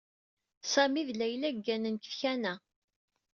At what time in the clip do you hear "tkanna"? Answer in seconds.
2.05-2.53